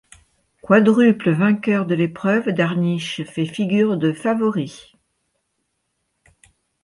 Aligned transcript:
Quadruple 0.63 1.29
vainqueur 1.31 1.85
de 1.85 1.93
l'épreuve, 1.93 2.49
Darniche 2.53 3.21
fait 3.23 3.45
figure 3.45 3.97
de 3.97 4.13
favori. 4.13 4.95